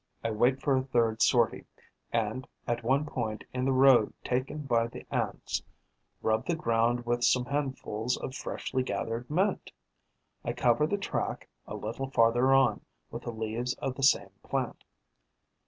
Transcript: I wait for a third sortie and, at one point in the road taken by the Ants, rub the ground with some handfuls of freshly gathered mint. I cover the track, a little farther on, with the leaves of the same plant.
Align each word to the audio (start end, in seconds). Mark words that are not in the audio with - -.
I 0.23 0.31
wait 0.31 0.59
for 0.63 0.75
a 0.75 0.83
third 0.83 1.21
sortie 1.21 1.65
and, 2.11 2.47
at 2.67 2.81
one 2.81 3.05
point 3.05 3.43
in 3.53 3.65
the 3.65 3.71
road 3.71 4.13
taken 4.23 4.63
by 4.63 4.87
the 4.87 5.05
Ants, 5.11 5.61
rub 6.23 6.47
the 6.47 6.55
ground 6.55 7.05
with 7.05 7.23
some 7.23 7.45
handfuls 7.45 8.17
of 8.17 8.33
freshly 8.33 8.81
gathered 8.81 9.29
mint. 9.29 9.71
I 10.43 10.53
cover 10.53 10.87
the 10.87 10.97
track, 10.97 11.47
a 11.67 11.75
little 11.75 12.09
farther 12.09 12.51
on, 12.51 12.81
with 13.11 13.21
the 13.25 13.31
leaves 13.31 13.75
of 13.75 13.93
the 13.93 14.01
same 14.01 14.31
plant. 14.41 14.83